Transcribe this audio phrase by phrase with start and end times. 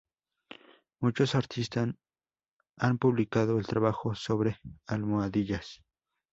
[0.99, 1.89] Muchos, artistas
[2.75, 5.83] han publicado el trabajo sobre almohadillas.